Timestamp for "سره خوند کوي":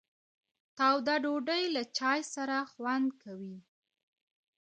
2.33-3.57